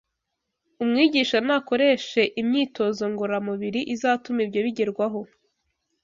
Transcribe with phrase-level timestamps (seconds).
[0.83, 5.19] Umwigisha nakoreshe imyitozo ngororamubiri izatuma ibyo bigerwaho,